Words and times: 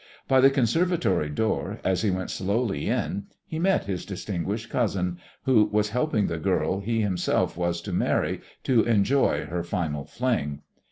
By 0.27 0.41
the 0.41 0.49
conservatory 0.49 1.29
door, 1.29 1.79
as 1.83 2.01
he 2.01 2.09
went 2.09 2.31
slowly 2.31 2.87
in, 2.89 3.27
he 3.45 3.59
met 3.59 3.83
his 3.83 4.03
distinguished 4.03 4.67
cousin 4.71 5.19
who 5.43 5.65
was 5.65 5.89
helping 5.89 6.25
the 6.25 6.39
girl 6.39 6.79
he 6.79 7.01
himself 7.01 7.55
was 7.55 7.81
to 7.81 7.93
marry 7.93 8.41
to 8.63 8.81
enjoy 8.81 9.45
her 9.45 9.61
"final 9.61 10.05
fling." 10.05 10.63